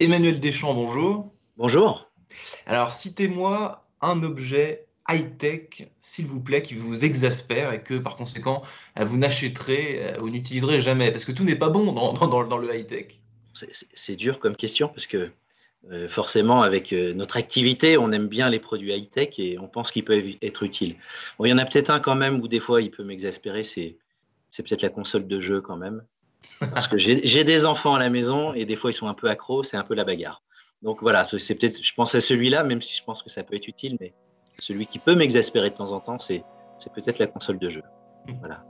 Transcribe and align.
Emmanuel 0.00 0.40
Deschamps, 0.40 0.72
bonjour. 0.72 1.30
Bonjour. 1.58 2.10
Alors, 2.64 2.94
citez-moi 2.94 3.86
un 4.00 4.22
objet 4.22 4.86
high-tech, 5.10 5.90
s'il 5.98 6.24
vous 6.24 6.40
plaît, 6.40 6.62
qui 6.62 6.72
vous 6.72 7.04
exaspère 7.04 7.74
et 7.74 7.82
que 7.82 7.98
par 7.98 8.16
conséquent, 8.16 8.62
vous 8.98 9.18
n'achèterez 9.18 10.14
ou 10.22 10.30
n'utiliserez 10.30 10.80
jamais, 10.80 11.10
parce 11.10 11.26
que 11.26 11.32
tout 11.32 11.44
n'est 11.44 11.54
pas 11.54 11.68
bon 11.68 11.92
dans, 11.92 12.14
dans, 12.14 12.56
le 12.56 12.74
high-tech. 12.74 13.20
C'est 13.92 14.16
dur 14.16 14.38
comme 14.38 14.56
question, 14.56 14.88
parce 14.88 15.06
que 15.06 15.30
euh, 15.90 16.08
forcément, 16.08 16.62
avec 16.62 16.94
euh, 16.94 17.12
notre 17.12 17.36
activité, 17.36 17.98
on 17.98 18.10
aime 18.10 18.28
bien 18.28 18.48
les 18.48 18.58
produits 18.58 18.94
high-tech 18.94 19.38
et 19.38 19.58
on 19.58 19.68
pense 19.68 19.90
qu'ils 19.90 20.04
peuvent 20.04 20.24
être 20.40 20.62
utiles. 20.62 20.96
Bon, 21.38 21.44
il 21.44 21.50
y 21.50 21.52
en 21.52 21.58
a 21.58 21.66
peut-être 21.66 21.90
un 21.90 22.00
quand 22.00 22.16
même 22.16 22.40
où 22.40 22.48
des 22.48 22.60
fois 22.60 22.80
il 22.80 22.90
peut 22.90 23.04
m'exaspérer, 23.04 23.64
c'est 23.64 23.98
peut-être 24.56 24.82
la 24.82 24.88
console 24.88 25.26
de 25.26 25.40
jeu 25.40 25.60
quand 25.60 25.76
même. 25.76 26.02
Parce 26.58 26.86
que 26.86 26.98
j'ai 26.98 27.44
des 27.44 27.64
enfants 27.64 27.94
à 27.94 27.98
la 27.98 28.10
maison 28.10 28.52
et 28.54 28.64
des 28.66 28.76
fois 28.76 28.90
ils 28.90 28.94
sont 28.94 29.08
un 29.08 29.14
peu 29.14 29.28
accros, 29.28 29.62
c'est 29.62 29.76
un 29.76 29.84
peu 29.84 29.94
la 29.94 30.04
bagarre. 30.04 30.42
Donc 30.82 31.00
voilà, 31.02 31.24
c'est 31.24 31.54
peut-être, 31.54 31.82
je 31.82 31.94
pense 31.94 32.14
à 32.14 32.20
celui-là, 32.20 32.64
même 32.64 32.80
si 32.80 32.94
je 32.94 33.04
pense 33.04 33.22
que 33.22 33.30
ça 33.30 33.42
peut 33.42 33.54
être 33.56 33.68
utile, 33.68 33.96
mais 34.00 34.14
celui 34.60 34.86
qui 34.86 34.98
peut 34.98 35.14
m'exaspérer 35.14 35.70
de 35.70 35.74
temps 35.74 35.92
en 35.92 36.00
temps, 36.00 36.18
c'est 36.18 36.44
peut-être 36.94 37.18
la 37.18 37.26
console 37.26 37.58
de 37.58 37.70
jeu. 37.70 37.82
Voilà. 38.40 38.64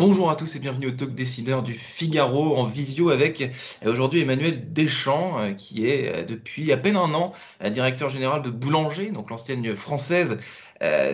Bonjour 0.00 0.30
à 0.30 0.34
tous 0.34 0.56
et 0.56 0.58
bienvenue 0.60 0.86
au 0.86 0.92
Talk 0.92 1.14
Décideur 1.14 1.62
du 1.62 1.74
Figaro 1.74 2.56
en 2.56 2.64
visio 2.64 3.10
avec 3.10 3.42
euh, 3.42 3.92
aujourd'hui 3.92 4.22
Emmanuel 4.22 4.72
Deschamps 4.72 5.38
euh, 5.38 5.52
qui 5.52 5.86
est 5.86 6.08
euh, 6.08 6.24
depuis 6.24 6.72
à 6.72 6.78
peine 6.78 6.96
un 6.96 7.12
an 7.12 7.32
directeur 7.70 8.08
général 8.08 8.40
de 8.40 8.48
Boulanger, 8.48 9.10
donc 9.10 9.28
l'ancienne 9.28 9.76
française 9.76 10.38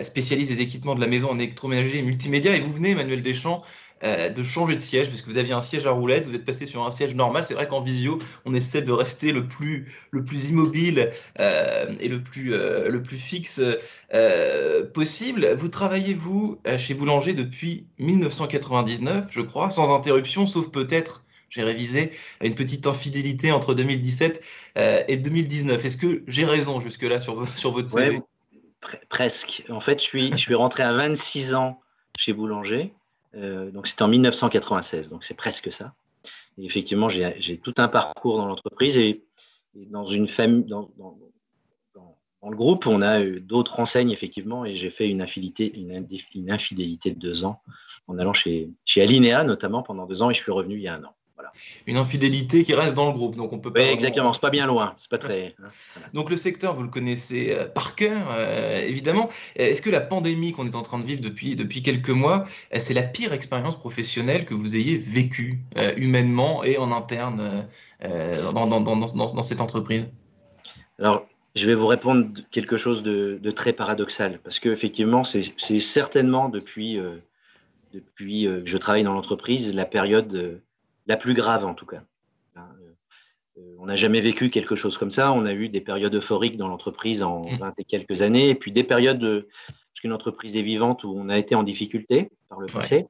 spécialiste 0.01 0.53
des 0.53 0.61
équipements 0.61 0.95
de 0.95 1.01
la 1.01 1.07
maison 1.07 1.29
en 1.29 1.37
électroménager 1.37 1.97
et 1.97 2.01
multimédia. 2.01 2.55
Et 2.55 2.61
vous 2.61 2.71
venez 2.71 2.91
Emmanuel 2.91 3.21
Deschamps 3.21 3.61
euh, 4.03 4.29
de 4.29 4.43
changer 4.43 4.75
de 4.75 4.79
siège, 4.79 5.09
parce 5.09 5.21
que 5.21 5.29
vous 5.29 5.37
aviez 5.37 5.53
un 5.53 5.61
siège 5.61 5.85
à 5.85 5.91
roulette, 5.91 6.27
vous 6.27 6.35
êtes 6.35 6.45
passé 6.45 6.65
sur 6.65 6.85
un 6.85 6.91
siège 6.91 7.15
normal. 7.15 7.43
C'est 7.43 7.53
vrai 7.53 7.67
qu'en 7.67 7.81
visio, 7.81 8.19
on 8.45 8.53
essaie 8.53 8.81
de 8.81 8.91
rester 8.91 9.31
le 9.31 9.47
plus, 9.47 9.91
le 10.11 10.23
plus 10.23 10.49
immobile 10.49 11.09
euh, 11.39 11.95
et 11.99 12.07
le 12.07 12.21
plus, 12.21 12.53
euh, 12.53 12.89
le 12.89 13.01
plus 13.01 13.17
fixe 13.17 13.61
possible. 14.93 15.55
Vous 15.57 15.69
travaillez, 15.69 16.13
vous, 16.13 16.59
chez 16.77 16.93
Boulanger 16.93 17.33
depuis 17.33 17.87
1999, 17.99 19.27
je 19.31 19.41
crois, 19.41 19.71
sans 19.71 19.95
interruption, 19.95 20.47
sauf 20.47 20.69
peut-être 20.69 21.23
j'ai 21.49 21.63
révisé 21.63 22.11
une 22.41 22.55
petite 22.55 22.87
infidélité 22.87 23.51
entre 23.51 23.73
2017 23.73 24.43
et 25.07 25.17
2019. 25.17 25.83
Est-ce 25.83 25.97
que 25.97 26.23
j'ai 26.27 26.45
raison 26.45 26.79
jusque-là 26.79 27.19
sur, 27.19 27.47
sur 27.57 27.71
votre 27.71 27.87
CV? 27.87 28.21
Presque. 29.09 29.63
En 29.69 29.79
fait, 29.79 29.99
je 29.99 30.03
suis, 30.03 30.31
je 30.31 30.37
suis 30.37 30.55
rentré 30.55 30.83
à 30.83 30.93
26 30.93 31.53
ans 31.55 31.81
chez 32.17 32.33
Boulanger. 32.33 32.93
Euh, 33.37 33.71
donc 33.71 33.87
c'était 33.87 34.03
en 34.03 34.07
1996, 34.07 35.09
donc 35.09 35.23
c'est 35.23 35.35
presque 35.35 35.71
ça. 35.71 35.93
Et 36.57 36.65
effectivement, 36.65 37.07
j'ai 37.07 37.59
tout 37.59 37.73
un 37.77 37.87
parcours 37.87 38.37
dans 38.37 38.47
l'entreprise 38.47 38.97
et, 38.97 39.23
dans 39.75 40.05
une 40.05 40.27
famille, 40.27 40.63
dans, 40.63 40.89
le 42.49 42.55
groupe, 42.55 42.87
on 42.87 43.01
a 43.01 43.23
d'autres 43.23 43.79
enseignes 43.79 44.11
effectivement, 44.11 44.65
et 44.65 44.75
j'ai 44.75 44.89
fait 44.89 45.09
une 45.09 45.21
infidélité, 45.21 45.71
une, 45.77 46.51
infidélité 46.51 47.11
de 47.11 47.19
deux 47.19 47.43
ans 47.43 47.61
en 48.07 48.17
allant 48.17 48.33
chez, 48.33 48.71
chez 48.85 49.01
Alinea 49.01 49.43
notamment 49.43 49.83
pendant 49.83 50.05
deux 50.05 50.21
ans, 50.21 50.31
et 50.31 50.33
je 50.33 50.41
suis 50.41 50.51
revenu 50.51 50.75
il 50.75 50.81
y 50.81 50.87
a 50.87 50.95
un 50.95 51.03
an. 51.03 51.16
Une 51.85 51.97
infidélité 51.97 52.63
qui 52.63 52.73
reste 52.73 52.95
dans 52.95 53.07
le 53.07 53.13
groupe, 53.13 53.35
donc 53.35 53.53
on 53.53 53.59
peut 53.59 53.71
pas. 53.71 53.81
Oui, 53.81 53.87
exactement, 53.87 54.33
c'est 54.33 54.41
pas 54.41 54.49
bien 54.49 54.65
loin, 54.65 54.93
c'est 54.95 55.09
pas 55.09 55.17
très. 55.17 55.55
Hein, 55.61 55.67
donc 56.13 56.29
le 56.29 56.37
secteur, 56.37 56.75
vous 56.75 56.83
le 56.83 56.89
connaissez 56.89 57.51
euh, 57.51 57.65
par 57.65 57.95
cœur, 57.95 58.27
euh, 58.31 58.79
évidemment. 58.79 59.29
Est-ce 59.55 59.81
que 59.81 59.89
la 59.89 60.01
pandémie 60.01 60.51
qu'on 60.51 60.65
est 60.65 60.75
en 60.75 60.81
train 60.81 60.99
de 60.99 61.05
vivre 61.05 61.21
depuis 61.21 61.55
depuis 61.55 61.81
quelques 61.81 62.09
mois, 62.09 62.45
euh, 62.73 62.79
c'est 62.79 62.93
la 62.93 63.03
pire 63.03 63.33
expérience 63.33 63.77
professionnelle 63.77 64.45
que 64.45 64.53
vous 64.53 64.75
ayez 64.75 64.97
vécue 64.97 65.59
humainement 65.95 66.63
et 66.63 66.77
en 66.77 66.91
interne 66.91 67.67
dans, 68.01 68.67
dans, 68.67 68.81
dans, 68.81 68.95
dans, 68.95 69.43
cette 69.43 69.61
entreprise? 69.61 70.05
Alors, 70.99 71.25
je 71.55 71.65
vais 71.65 71.75
vous 71.75 71.87
répondre 71.87 72.27
quelque 72.51 72.77
chose 72.77 73.03
de, 73.03 73.39
de 73.41 73.51
très 73.51 73.73
paradoxal, 73.73 74.39
parce 74.43 74.59
que 74.59 74.69
effectivement, 74.69 75.23
c'est 75.23 75.79
certainement 75.79 76.49
depuis 76.49 76.99
depuis 77.93 78.43
que 78.43 78.63
je 78.65 78.77
travaille 78.77 79.03
dans 79.03 79.13
l'entreprise 79.13 79.73
la 79.73 79.85
période 79.85 80.61
la 81.07 81.17
plus 81.17 81.33
grave 81.33 81.65
en 81.65 81.73
tout 81.73 81.85
cas. 81.85 82.03
Hein, 82.55 82.67
euh, 83.57 83.61
on 83.79 83.85
n'a 83.85 83.95
jamais 83.95 84.21
vécu 84.21 84.49
quelque 84.49 84.75
chose 84.75 84.97
comme 84.97 85.09
ça. 85.09 85.31
On 85.33 85.45
a 85.45 85.53
eu 85.53 85.69
des 85.69 85.81
périodes 85.81 86.13
euphoriques 86.13 86.57
dans 86.57 86.67
l'entreprise 86.67 87.23
en 87.23 87.43
20 87.43 87.57
mmh. 87.57 87.73
et 87.77 87.83
quelques 87.83 88.21
années, 88.21 88.49
et 88.49 88.55
puis 88.55 88.71
des 88.71 88.83
périodes, 88.83 89.47
parce 89.67 90.01
qu'une 90.01 90.13
entreprise 90.13 90.57
est 90.57 90.61
vivante, 90.61 91.03
où 91.03 91.13
on 91.17 91.29
a 91.29 91.37
été 91.37 91.55
en 91.55 91.63
difficulté 91.63 92.29
par 92.49 92.59
le 92.59 92.67
passé. 92.67 93.07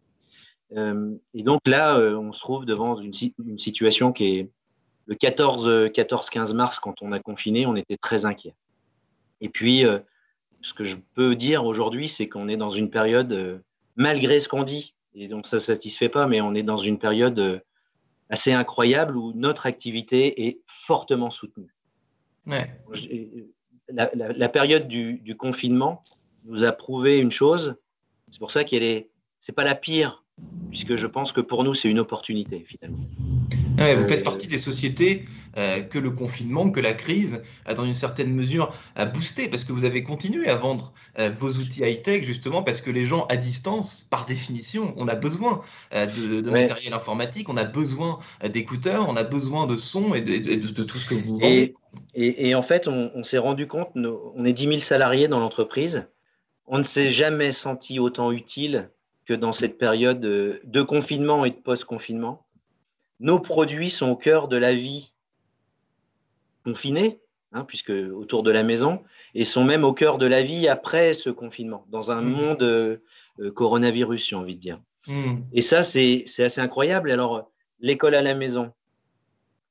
Euh, 0.76 1.16
et 1.34 1.44
donc 1.44 1.62
là, 1.68 1.98
euh, 1.98 2.18
on 2.18 2.32
se 2.32 2.40
trouve 2.40 2.66
devant 2.66 3.00
une, 3.00 3.14
situation 3.14 4.12
qui 4.12 4.38
est 4.38 4.50
le 5.06 5.16
14-15 5.16 6.54
mars, 6.54 6.80
quand 6.80 7.02
on 7.02 7.12
a 7.12 7.20
confiné, 7.20 7.66
on 7.66 7.76
était 7.76 7.98
très 7.98 8.26
inquiet. 8.26 8.54
Et 9.40 9.50
puis, 9.50 9.86
ce 10.62 10.74
que 10.74 10.84
je 10.84 10.98
peux 11.14 11.36
dire 11.36 11.64
aujourd'hui, 11.64 12.10
c'est 12.10 12.28
qu'on 12.28 12.50
est 12.50 12.58
dans 12.58 12.72
une 12.72 12.90
période, 12.90 13.64
malgré 13.96 14.42
ce 14.42 14.50
qu'on 14.50 14.64
dit, 14.64 14.96
et 15.14 15.30
donc 15.30 15.46
ça 15.46 15.58
ne 15.58 15.62
satisfait 15.62 16.10
pas, 16.10 16.28
mais 16.28 16.42
on 16.42 16.56
est 16.56 16.64
dans 16.64 16.78
une 16.78 17.00
période 17.00 17.62
assez 18.30 18.52
incroyable 18.52 19.18
où 19.18 19.34
notre 19.34 19.66
activité 19.66 20.48
est 20.48 20.62
fortement 20.66 21.30
soutenue. 21.30 21.74
La, 23.90 24.50
période 24.50 24.88
du, 24.88 25.20
du, 25.20 25.36
confinement 25.36 26.04
nous 26.46 26.64
a 26.64 26.72
prouvé 26.72 27.20
une 27.20 27.32
chose, 27.32 27.76
c'est 28.30 28.40
pour 28.40 28.52
ça 28.52 28.64
qu'elle 28.64 28.84
est, 28.84 29.10
c'est 29.40 29.54
pas 29.54 29.64
la 29.64 29.76
pire, 29.76 30.24
puisque 30.70 30.96
je 30.96 31.08
pense 31.08 31.32
que 31.32 31.42
pour 31.42 31.64
nous 31.64 31.74
c'est 31.74 31.90
une 31.90 32.00
opportunité 32.00 32.66
finalement 32.66 33.06
vous 33.78 34.04
euh, 34.04 34.08
faites 34.08 34.24
partie 34.24 34.48
des 34.48 34.58
sociétés 34.58 35.26
euh, 35.58 35.82
que 35.82 36.00
le 36.00 36.12
confinement, 36.12 36.72
que 36.72 36.80
la 36.80 36.94
crise, 36.94 37.42
a 37.66 37.74
dans 37.74 37.86
une 37.86 37.94
certaine 37.94 38.34
mesure 38.34 38.74
a 38.96 39.06
boosté, 39.06 39.50
parce 39.50 39.64
que 39.64 39.72
vous 39.72 39.86
avez 39.86 40.04
continué 40.04 40.50
à 40.50 40.56
vendre 40.56 40.94
euh, 41.20 41.30
vos 41.38 41.50
outils 41.52 41.84
high-tech, 41.84 42.24
justement, 42.24 42.64
parce 42.64 42.82
que 42.82 42.90
les 42.90 43.06
gens 43.06 43.26
à 43.30 43.38
distance, 43.38 44.08
par 44.10 44.26
définition, 44.26 44.94
on 44.98 45.08
a 45.08 45.16
besoin 45.16 45.62
de, 45.94 46.50
matériel 46.50 46.94
informatique, 46.94 47.50
on 47.50 47.58
a 47.58 47.66
besoin 47.66 48.20
d'écouteurs, 48.44 49.08
on 49.10 49.16
a 49.16 49.24
besoin 49.24 49.68
de 49.68 49.78
son 49.78 50.14
et 50.14 50.22
de, 50.22 50.84
tout 50.84 50.98
ce 50.98 51.06
que 51.06 51.16
vous 51.16 51.40
vendez. 51.40 51.74
Et, 52.14 52.56
en 52.56 52.62
fait, 52.62 52.88
on, 52.88 53.24
s'est 53.24 53.38
rendu 53.38 53.68
compte, 53.68 53.90
on 53.96 54.46
est 54.46 54.54
10 54.54 54.64
000 54.64 54.80
salariés 54.80 55.28
dans 55.28 55.40
l'entreprise, 55.40 56.08
on 56.66 56.78
ne 56.78 56.84
s'est 56.84 57.12
jamais 57.12 57.52
senti 57.52 58.00
autant 58.00 58.32
utile 58.32 58.90
que 59.26 59.34
dans 59.34 59.52
cette 59.52 59.78
période 59.78 60.20
de 60.20 60.82
confinement 60.82 61.46
et 61.46 61.52
de 61.52 61.56
post-confinement 61.56 62.47
nos 63.20 63.40
produits 63.40 63.90
sont 63.90 64.10
au 64.10 64.16
cœur 64.16 64.48
de 64.48 64.58
la 64.58 64.74
vie 64.74 65.14
confinée, 66.64 67.20
hein, 67.54 67.64
puisque 67.64 67.90
autour 67.92 68.44
de 68.44 68.52
la 68.52 68.64
maison, 68.64 69.04
et 69.34 69.44
sont 69.44 69.64
même 69.64 69.84
au 69.84 69.94
cœur 69.94 70.18
de 70.18 70.26
la 70.26 70.44
vie 70.44 70.68
après 70.68 71.14
ce 71.14 71.30
confinement, 71.30 71.86
dans 71.90 72.12
un 72.12 72.22
mmh. 72.22 72.30
monde 72.30 72.64
euh, 72.64 72.98
euh, 73.40 73.52
coronavirus, 73.52 74.28
j'ai 74.28 74.36
envie 74.36 74.56
de 74.56 74.60
dire. 74.60 74.82
Mmh. 75.08 75.38
Et 75.54 75.62
ça, 75.62 75.84
c'est 75.84 76.26
assez 76.40 76.62
incroyable. 76.62 77.12
Alors, 77.12 77.50
l'école 77.80 78.16
à 78.16 78.22
la 78.22 78.34
maison, 78.34 78.74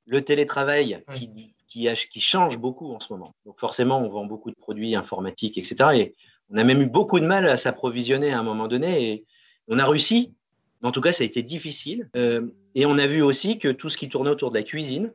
le 0.06 0.22
télétravail 0.22 1.02
qui, 1.14 1.54
qui, 1.66 2.20
change 2.20 2.58
beaucoup 2.58 2.92
en 2.94 3.00
ce 3.00 3.12
moment. 3.12 3.34
Donc, 3.44 3.58
forcément, 3.58 3.98
on 4.00 4.08
vend 4.08 4.24
beaucoup 4.24 4.50
de 4.50 4.56
produits 4.56 4.94
informatiques, 4.94 5.58
etc. 5.58 5.90
Et 5.94 6.14
on 6.50 6.56
a 6.56 6.64
même 6.64 6.80
eu 6.80 6.86
beaucoup 6.86 7.20
de 7.20 7.26
mal 7.26 7.46
à 7.46 7.56
s'approvisionner 7.56 8.32
à 8.32 8.38
un 8.38 8.42
moment 8.42 8.68
donné. 8.68 9.10
Et 9.10 9.24
on 9.68 9.78
a 9.78 9.86
réussi, 9.86 10.32
en 10.82 10.92
tout 10.92 11.00
cas, 11.00 11.12
ça 11.12 11.22
a 11.22 11.26
été 11.26 11.42
difficile. 11.42 12.08
Euh, 12.16 12.46
et 12.74 12.86
on 12.86 12.98
a 12.98 13.06
vu 13.06 13.22
aussi 13.22 13.58
que 13.58 13.68
tout 13.68 13.88
ce 13.88 13.96
qui 13.96 14.08
tournait 14.08 14.30
autour 14.30 14.50
de 14.50 14.56
la 14.56 14.62
cuisine, 14.62 15.12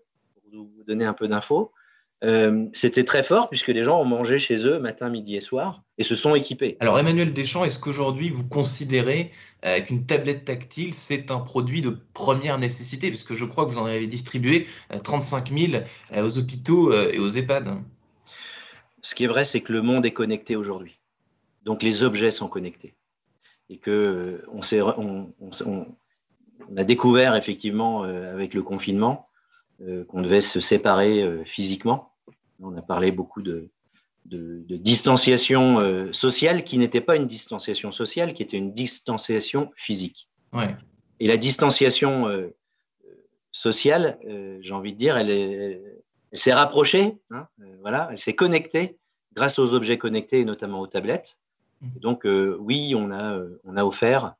pour 0.51 0.63
vous 0.63 0.83
donner 0.87 1.05
un 1.05 1.13
peu 1.13 1.27
d'infos, 1.27 1.71
euh, 2.23 2.67
c'était 2.73 3.03
très 3.03 3.23
fort 3.23 3.49
puisque 3.49 3.69
les 3.69 3.81
gens 3.81 3.99
ont 3.99 4.05
mangé 4.05 4.37
chez 4.37 4.67
eux 4.67 4.77
matin, 4.77 5.09
midi 5.09 5.35
et 5.35 5.41
soir 5.41 5.81
et 5.97 6.03
se 6.03 6.15
sont 6.15 6.35
équipés. 6.35 6.77
Alors 6.79 6.99
Emmanuel 6.99 7.33
Deschamps, 7.33 7.63
est-ce 7.63 7.79
qu'aujourd'hui 7.79 8.29
vous 8.29 8.47
considérez 8.47 9.31
euh, 9.65 9.79
qu'une 9.81 10.05
tablette 10.05 10.45
tactile 10.45 10.93
c'est 10.93 11.31
un 11.31 11.39
produit 11.39 11.81
de 11.81 11.97
première 12.13 12.59
nécessité? 12.59 13.09
Parce 13.09 13.25
je 13.33 13.45
crois 13.45 13.65
que 13.65 13.71
vous 13.71 13.79
en 13.79 13.85
avez 13.85 14.05
distribué 14.05 14.67
35 15.03 15.51
000 15.51 15.83
aux 16.15 16.37
hôpitaux 16.37 16.93
et 16.93 17.17
aux 17.17 17.29
EHPAD. 17.29 17.81
Ce 19.01 19.15
qui 19.15 19.23
est 19.23 19.27
vrai, 19.27 19.43
c'est 19.43 19.61
que 19.61 19.73
le 19.73 19.81
monde 19.81 20.05
est 20.05 20.13
connecté 20.13 20.55
aujourd'hui. 20.55 20.99
Donc 21.63 21.81
les 21.81 22.03
objets 22.03 22.29
sont 22.29 22.47
connectés 22.47 22.93
et 23.71 23.77
que 23.77 23.89
euh, 23.89 24.45
on, 24.99 25.33
on, 25.65 25.87
a 26.77 26.83
découvert 26.83 27.35
effectivement 27.35 28.03
euh, 28.03 28.31
avec 28.33 28.53
le 28.53 28.61
confinement 28.61 29.29
euh, 29.81 30.03
qu'on 30.05 30.21
devait 30.21 30.41
se 30.41 30.59
séparer 30.59 31.41
physiquement. 31.45 32.13
On 32.59 32.75
a 32.77 32.81
parlé 32.81 33.11
beaucoup 33.11 33.41
de, 33.41 33.69
distanciation 34.25 36.13
sociale 36.13 36.63
qui 36.63 36.77
n'était 36.77 37.01
pas 37.01 37.15
une 37.15 37.25
distanciation 37.25 37.91
sociale, 37.91 38.33
qui 38.35 38.43
était 38.43 38.57
une 38.57 38.71
distanciation 38.71 39.71
physique. 39.75 40.29
Et 41.19 41.27
la 41.27 41.37
distanciation 41.37 42.27
sociale, 43.51 44.19
j'ai 44.61 44.73
envie 44.73 44.93
de 44.93 44.97
dire, 44.97 45.17
elle, 45.17 45.81
s'est 46.33 46.53
rapprochée, 46.53 47.17
hein, 47.31 47.47
voilà, 47.81 48.09
elle 48.11 48.19
s'est 48.19 48.35
connectée 48.35 48.99
grâce 49.33 49.57
aux 49.57 49.73
objets 49.73 49.97
connectés 49.97 50.41
et 50.41 50.45
notamment 50.45 50.81
aux 50.81 50.87
tablettes. 50.87 51.39
Donc 51.81 52.25
euh, 52.25 52.57
oui, 52.59 52.93
on 52.95 53.11
a, 53.11 53.35
euh, 53.35 53.59
offert 53.77 54.35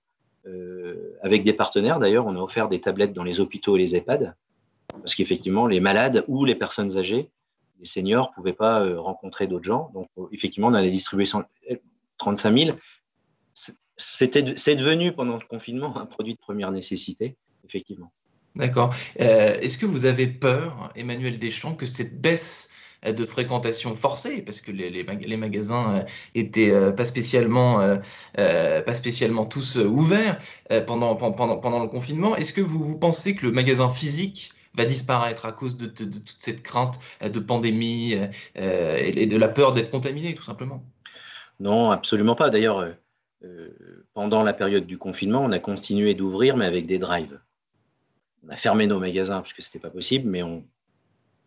avec 1.21 1.43
des 1.43 1.53
partenaires 1.53 1.99
d'ailleurs, 1.99 2.25
on 2.25 2.35
a 2.35 2.39
offert 2.39 2.67
des 2.67 2.81
tablettes 2.81 3.13
dans 3.13 3.23
les 3.23 3.39
hôpitaux 3.39 3.77
et 3.77 3.79
les 3.79 3.95
EHPAD, 3.95 4.35
parce 4.91 5.13
qu'effectivement, 5.13 5.67
les 5.67 5.79
malades 5.79 6.23
ou 6.27 6.45
les 6.45 6.55
personnes 6.55 6.97
âgées, 6.97 7.29
les 7.79 7.85
seniors, 7.85 8.29
ne 8.29 8.33
pouvaient 8.33 8.53
pas 8.53 8.83
rencontrer 8.99 9.45
d'autres 9.45 9.65
gens. 9.65 9.91
Donc, 9.93 10.07
effectivement, 10.31 10.69
on 10.69 10.73
a 10.73 10.81
distribué 10.81 11.25
35 12.17 12.57
000. 12.57 12.77
C'est 13.97 14.75
devenu 14.75 15.13
pendant 15.13 15.35
le 15.35 15.45
confinement 15.47 15.95
un 15.95 16.07
produit 16.07 16.33
de 16.33 16.39
première 16.39 16.71
nécessité, 16.71 17.35
effectivement. 17.63 18.11
D'accord. 18.55 18.93
Euh, 19.19 19.59
est-ce 19.59 19.77
que 19.77 19.85
vous 19.85 20.05
avez 20.05 20.27
peur, 20.27 20.91
Emmanuel 20.95 21.39
Deschamps, 21.39 21.75
que 21.75 21.85
cette 21.85 22.19
baisse 22.19 22.69
euh, 22.69 22.75
de 23.03 23.25
fréquentation 23.25 23.95
forcée, 23.95 24.41
parce 24.41 24.61
que 24.61 24.71
les, 24.71 25.37
magasins 25.37 25.95
euh, 25.95 26.03
étaient 26.35 26.71
pas 26.93 27.05
spécialement, 27.05 27.97
pas 28.35 28.95
spécialement 28.95 29.45
tous 29.45 29.77
ouverts 29.77 30.37
pendant, 30.85 31.15
pendant, 31.15 31.57
pendant 31.57 31.79
le 31.81 31.87
confinement, 31.87 32.35
est-ce 32.35 32.53
que 32.53 32.61
vous, 32.61 32.83
vous 32.83 32.97
pensez 32.97 33.35
que 33.35 33.45
le 33.45 33.51
magasin 33.51 33.89
physique 33.89 34.51
va 34.75 34.85
disparaître 34.85 35.45
à 35.45 35.51
cause 35.51 35.77
de, 35.77 35.85
toute 35.87 36.35
cette 36.37 36.61
crainte 36.61 36.99
de 37.21 37.39
pandémie 37.39 38.15
et 38.55 39.25
de 39.25 39.37
la 39.37 39.47
peur 39.47 39.73
d'être 39.73 39.91
contaminé, 39.91 40.35
tout 40.35 40.43
simplement? 40.43 40.83
Non, 41.59 41.91
absolument 41.91 42.35
pas. 42.35 42.49
D'ailleurs, 42.49 42.87
pendant 44.13 44.43
la 44.43 44.53
période 44.53 44.85
du 44.85 44.97
confinement, 44.97 45.43
on 45.43 45.51
a 45.51 45.59
continué 45.59 46.13
d'ouvrir, 46.13 46.55
mais 46.57 46.65
avec 46.65 46.85
des 46.85 46.99
drives. 46.99 47.39
On 48.45 48.49
a 48.49 48.55
fermé 48.55 48.87
nos 48.87 48.99
magasins 48.99 49.41
parce 49.41 49.53
que 49.53 49.61
ce 49.61 49.69
n'était 49.69 49.79
pas 49.79 49.89
possible, 49.89 50.29
mais 50.29 50.43
on, 50.43 50.63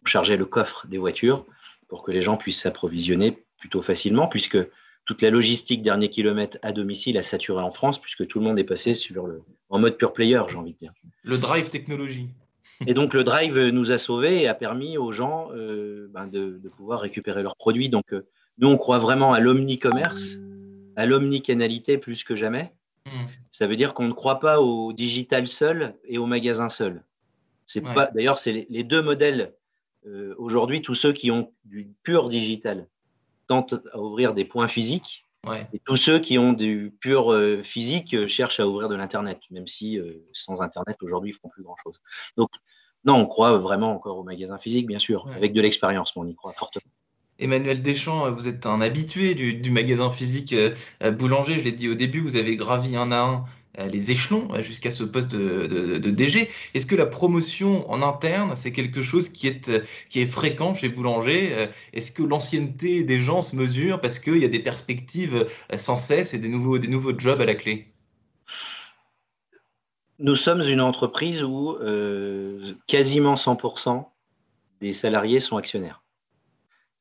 chargeait 0.04 0.36
le 0.36 0.46
coffre 0.46 0.86
des 0.86 0.98
voitures 0.98 1.46
pour 1.88 2.02
que 2.02 2.12
les 2.12 2.22
gens 2.22 2.36
puissent 2.36 2.60
s'approvisionner 2.60 3.44
plutôt 3.58 3.82
facilement, 3.82 4.26
puisque 4.26 4.58
toute 5.04 5.22
la 5.22 5.30
logistique 5.30 5.82
dernier 5.82 6.08
kilomètre 6.08 6.58
à 6.62 6.72
domicile 6.72 7.18
a 7.18 7.22
saturé 7.22 7.62
en 7.62 7.70
France, 7.70 8.00
puisque 8.00 8.26
tout 8.26 8.38
le 8.38 8.44
monde 8.44 8.58
est 8.58 8.64
passé 8.64 8.94
sur 8.94 9.26
le, 9.26 9.42
en 9.68 9.78
mode 9.78 9.96
pure 9.96 10.12
player, 10.12 10.40
j'ai 10.48 10.56
envie 10.56 10.72
de 10.72 10.78
dire. 10.78 10.92
Le 11.22 11.38
drive 11.38 11.68
technologie. 11.68 12.28
Et 12.86 12.94
donc 12.94 13.14
le 13.14 13.22
drive 13.22 13.58
nous 13.68 13.92
a 13.92 13.98
sauvés 13.98 14.42
et 14.42 14.48
a 14.48 14.54
permis 14.54 14.98
aux 14.98 15.12
gens 15.12 15.48
euh, 15.52 16.08
ben, 16.12 16.26
de, 16.26 16.60
pouvoir 16.76 17.00
récupérer 17.00 17.42
leurs 17.42 17.56
produits. 17.56 17.88
Donc 17.88 18.12
euh, 18.12 18.26
nous, 18.58 18.68
on 18.68 18.76
croit 18.76 18.98
vraiment 18.98 19.32
à 19.32 19.40
l'omnicommerce, 19.40 20.38
à 20.96 21.06
l'omnicanalité 21.06 21.98
plus 21.98 22.24
que 22.24 22.34
jamais. 22.34 22.72
Hmm. 23.06 23.26
Ça 23.50 23.66
veut 23.66 23.76
dire 23.76 23.94
qu'on 23.94 24.08
ne 24.08 24.12
croit 24.12 24.40
pas 24.40 24.60
au 24.60 24.92
digital 24.92 25.46
seul 25.46 25.94
et 26.04 26.18
au 26.18 26.26
magasin 26.26 26.68
seul. 26.68 27.02
C'est 27.66 27.80
pas. 27.80 28.10
D'ailleurs, 28.14 28.38
c'est 28.38 28.66
les, 28.68 28.84
deux 28.84 29.02
modèles 29.02 29.54
euh, 30.06 30.34
aujourd'hui. 30.38 30.82
Tous 30.82 30.94
ceux 30.94 31.12
qui 31.12 31.30
ont 31.30 31.52
du 31.64 31.88
pur 32.02 32.28
digital 32.28 32.88
tentent 33.46 33.74
à 33.92 33.98
ouvrir 33.98 34.34
des 34.34 34.44
points 34.44 34.68
physiques, 34.68 35.26
et 35.74 35.78
tous 35.84 35.96
ceux 35.96 36.18
qui 36.20 36.38
ont 36.38 36.54
du 36.54 36.94
pur 37.00 37.30
euh, 37.30 37.62
physique 37.62 38.14
euh, 38.14 38.26
cherchent 38.26 38.60
à 38.60 38.66
ouvrir 38.66 38.88
de 38.88 38.94
l'internet, 38.94 39.40
même 39.50 39.66
si 39.66 40.00
sans 40.32 40.62
internet 40.62 40.96
aujourd'hui 41.02 41.30
ils 41.30 41.34
feront 41.34 41.50
plus 41.50 41.62
grand 41.62 41.76
chose. 41.82 42.00
Donc 42.36 42.48
non, 43.04 43.16
on 43.16 43.26
croit 43.26 43.58
vraiment 43.58 43.94
encore 43.94 44.18
au 44.18 44.24
magasin 44.24 44.56
physique, 44.56 44.86
bien 44.86 44.98
sûr, 44.98 45.28
avec 45.36 45.52
de 45.52 45.60
l'expérience, 45.60 46.16
mais 46.16 46.22
on 46.22 46.26
y 46.26 46.34
croit 46.34 46.52
fortement. 46.52 46.90
Emmanuel 47.38 47.82
Deschamps, 47.82 48.30
vous 48.30 48.48
êtes 48.48 48.64
un 48.64 48.80
habitué 48.80 49.34
du, 49.34 49.70
magasin 49.70 50.08
physique 50.08 50.54
Boulanger. 51.18 51.58
Je 51.58 51.64
l'ai 51.64 51.72
dit 51.72 51.88
au 51.90 51.94
début, 51.94 52.20
vous 52.20 52.36
avez 52.36 52.56
gravi 52.56 52.96
un 52.96 53.12
à 53.12 53.20
un 53.20 53.44
les 53.78 54.10
échelons 54.10 54.48
euh, 54.52 54.62
jusqu'à 54.62 54.90
ce 54.90 55.04
poste 55.04 55.34
de, 55.34 55.98
DG. 55.98 56.48
Est-ce 56.74 56.86
que 56.86 56.94
la 56.94 57.06
promotion 57.06 57.90
en 57.90 58.02
interne, 58.02 58.52
c'est 58.56 58.72
quelque 58.72 59.02
chose 59.02 59.28
qui 59.28 59.48
est, 59.48 59.70
qui 60.08 60.20
est 60.20 60.26
fréquent 60.26 60.74
chez 60.74 60.88
Boulanger 60.88 61.68
Est-ce 61.92 62.12
que 62.12 62.22
l'ancienneté 62.22 63.04
des 63.04 63.20
gens 63.20 63.42
se 63.42 63.56
mesure 63.56 64.00
parce 64.00 64.18
qu'il 64.18 64.38
y 64.38 64.44
a 64.44 64.48
des 64.48 64.60
perspectives 64.60 65.46
sans 65.76 65.96
cesse 65.96 66.34
et 66.34 66.38
des 66.38 66.48
nouveaux, 66.48 66.78
des 66.78 66.88
nouveaux 66.88 67.18
jobs 67.18 67.40
à 67.40 67.46
la 67.46 67.54
clé? 67.54 67.92
Nous 70.20 70.36
sommes 70.36 70.62
une 70.62 70.80
entreprise 70.80 71.42
où 71.42 71.76
quasiment 72.86 73.34
100% 73.34 74.04
des 74.80 74.92
salariés 74.92 75.40
sont 75.40 75.56
actionnaires. 75.56 76.03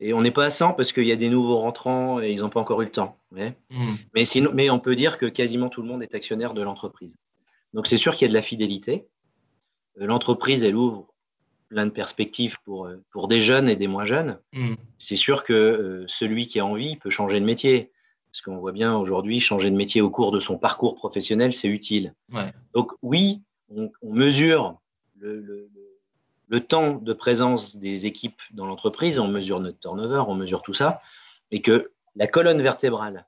Et 0.03 0.13
on 0.13 0.21
n'est 0.21 0.31
pas 0.31 0.44
à 0.44 0.50
100 0.50 0.73
parce 0.73 0.91
qu'il 0.91 1.05
y 1.05 1.13
a 1.13 1.15
des 1.15 1.29
nouveaux 1.29 1.55
rentrants 1.55 2.21
et 2.21 2.29
ils 2.29 2.41
n'ont 2.41 2.50
pas 2.50 2.59
encore 2.59 2.81
eu 2.81 2.85
le 2.85 2.91
temps. 2.91 3.17
Mais, 3.31 3.55
hmm. 3.71 3.95
mais, 4.13 4.25
sinon, 4.25 4.51
mais 4.53 4.69
on 4.69 4.79
peut 4.79 4.97
dire 4.97 5.17
que 5.17 5.25
quasiment 5.25 5.69
tout 5.69 5.81
le 5.81 5.88
monde 5.88 6.03
est 6.03 6.13
actionnaire 6.13 6.53
de 6.53 6.61
l'entreprise. 6.61 7.15
Donc 7.73 7.88
c'est 7.88 7.95
sûr 7.95 8.13
qu'il 8.13 8.23
y 8.23 8.27
a 8.27 8.27
de 8.29 8.33
la 8.33 8.41
fidélité. 8.41 9.07
Euh, 10.01 10.05
l'entreprise, 10.05 10.65
elle 10.65 10.75
ouvre 10.75 11.07
plein 11.69 11.85
de 11.85 11.91
perspectives 11.91 12.57
pour, 12.65 12.85
euh, 12.85 13.01
pour 13.11 13.29
des 13.29 13.39
jeunes 13.39 13.69
et 13.69 13.77
des 13.77 13.88
moins 13.88 14.03
jeunes. 14.03 14.39
Hmm. 14.51 14.73
C'est 14.97 15.15
sûr 15.15 15.45
que 15.45 15.53
euh, 15.53 16.03
celui 16.07 16.47
qui 16.47 16.59
a 16.59 16.65
envie 16.65 16.97
peut 16.97 17.09
changer 17.09 17.39
de 17.39 17.45
métier. 17.45 17.89
Parce 18.29 18.41
qu'on 18.41 18.57
voit 18.57 18.73
bien 18.73 18.97
aujourd'hui, 18.97 19.39
changer 19.39 19.71
de 19.71 19.75
métier 19.77 20.01
au 20.01 20.09
cours 20.09 20.33
de 20.33 20.41
son 20.41 20.57
parcours 20.57 20.95
professionnel, 20.95 21.53
c'est 21.53 21.67
utile. 21.69 22.13
Donc 22.73 22.91
oui, 23.03 23.41
on, 23.69 23.91
mesure 24.01 24.81
le 25.15 25.39
le 25.39 25.69
temps 26.59 26.95
de 26.95 27.13
présence 27.13 27.77
des 27.77 28.05
équipes 28.05 28.41
dans 28.51 28.65
l'entreprise, 28.65 29.19
on 29.19 29.27
mesure 29.27 29.59
notre 29.59 29.79
turnover, 29.79 30.23
on 30.27 30.35
mesure 30.35 30.61
tout 30.61 30.73
ça, 30.73 31.01
et 31.51 31.61
que 31.61 31.91
la 32.15 32.27
colonne 32.27 32.61
vertébrale 32.61 33.25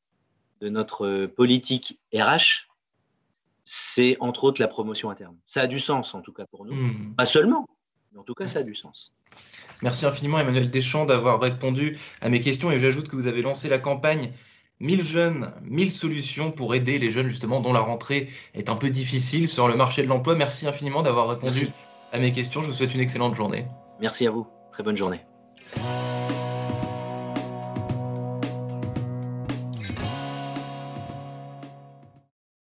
de 0.62 0.70
notre 0.70 1.26
politique 1.26 2.00
RH, 2.14 2.68
c'est 3.64 4.18
entre 4.20 4.44
autres 4.44 4.62
la 4.62 4.68
promotion 4.68 5.10
interne. 5.10 5.36
Ça 5.46 5.62
a 5.62 5.68
du 5.68 5.80
sens, 5.80 6.14
en 6.14 6.22
tout 6.22 6.34
cas 6.34 6.46
pour 6.46 6.66
nous. 6.66 6.74
Hmm. 6.74 7.16
Pas 7.16 7.26
seulement, 7.26 7.68
mais 8.14 8.20
en 8.20 8.24
tout 8.24 8.36
cas, 8.36 8.48
ça 8.48 8.60
a 8.60 8.64
du 8.64 8.76
sens. 8.76 9.12
Merci 9.82 10.06
infiniment, 10.06 10.40
Emmanuel 10.40 10.70
Deschamps, 10.70 11.06
d'avoir 11.06 11.42
répondu 11.42 11.98
à 12.22 12.30
mes 12.30 12.40
questions. 12.40 12.72
Et 12.72 12.80
j'ajoute 12.80 13.08
que 13.08 13.16
vous 13.16 13.28
avez 13.28 13.42
lancé 13.42 13.68
la 13.68 13.80
campagne 13.80 14.32
1000 14.80 15.04
jeunes, 15.04 15.52
1000 15.64 15.92
solutions 15.92 16.52
pour 16.52 16.76
aider 16.76 17.00
les 17.00 17.10
jeunes, 17.10 17.28
justement, 17.28 17.60
dont 17.60 17.74
la 17.74 17.80
rentrée 17.80 18.30
est 18.54 18.70
un 18.70 18.76
peu 18.76 18.90
difficile 18.90 19.50
sur 19.50 19.68
le 19.68 19.76
marché 19.76 20.02
de 20.04 20.08
l'emploi. 20.08 20.36
Merci 20.36 20.68
infiniment 20.68 21.02
d'avoir 21.02 21.28
répondu 21.28 21.70
à 22.16 22.20
mes 22.20 22.32
questions. 22.32 22.62
Je 22.62 22.68
vous 22.68 22.74
souhaite 22.74 22.96
une 22.96 23.02
excellente 23.02 23.36
journée. 23.36 23.68
Merci 24.00 24.26
à 24.26 24.32
vous. 24.32 24.48
Très 24.72 24.84
bonne 24.84 24.96
journée. 24.96 25.22